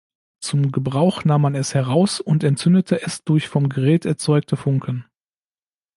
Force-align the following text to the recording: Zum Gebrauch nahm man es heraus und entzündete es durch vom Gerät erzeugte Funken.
Zum 0.43 0.71
Gebrauch 0.71 1.25
nahm 1.25 1.43
man 1.43 1.53
es 1.53 1.75
heraus 1.75 2.19
und 2.21 2.43
entzündete 2.43 3.03
es 3.03 3.23
durch 3.23 3.47
vom 3.49 3.69
Gerät 3.69 4.03
erzeugte 4.03 4.57
Funken. 4.57 5.05